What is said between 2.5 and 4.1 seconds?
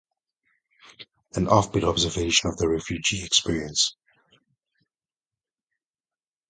the refugee experience.